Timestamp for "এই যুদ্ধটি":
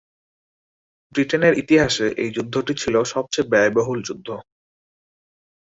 2.23-2.73